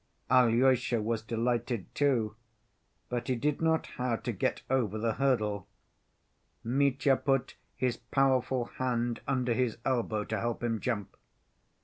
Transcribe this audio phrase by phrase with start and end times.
[0.31, 2.35] Alyosha was delighted too,
[3.07, 5.67] but he did not know how to get over the hurdle.
[6.63, 11.15] Mitya put his powerful hand under his elbow to help him jump.